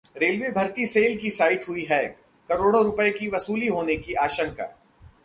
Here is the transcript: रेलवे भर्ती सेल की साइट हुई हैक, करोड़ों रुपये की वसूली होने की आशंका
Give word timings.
रेलवे 0.17 0.49
भर्ती 0.51 0.85
सेल 0.87 1.17
की 1.17 1.31
साइट 1.31 1.67
हुई 1.69 1.85
हैक, 1.91 2.15
करोड़ों 2.49 2.83
रुपये 2.83 3.11
की 3.11 3.29
वसूली 3.29 3.67
होने 3.67 3.95
की 3.95 4.13
आशंका 4.13 4.63